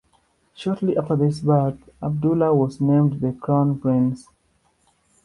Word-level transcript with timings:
Shortly 0.55 0.97
after 0.97 1.15
his 1.17 1.41
birth, 1.41 1.77
Abdullah 2.01 2.55
was 2.55 2.81
named 2.81 3.21
the 3.21 3.33
crown 3.33 3.77
prince. 3.79 4.27